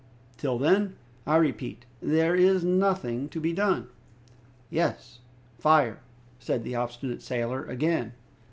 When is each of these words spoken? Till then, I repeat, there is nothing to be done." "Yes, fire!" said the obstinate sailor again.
Till 0.35 0.57
then, 0.57 0.95
I 1.27 1.35
repeat, 1.35 1.85
there 2.01 2.33
is 2.35 2.63
nothing 2.63 3.29
to 3.29 3.39
be 3.39 3.53
done." 3.53 3.87
"Yes, 4.71 5.19
fire!" 5.59 5.99
said 6.39 6.63
the 6.63 6.73
obstinate 6.73 7.21
sailor 7.21 7.65
again. 7.65 8.13